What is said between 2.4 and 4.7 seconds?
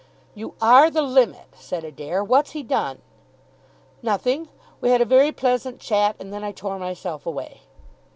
he done?" "Nothing.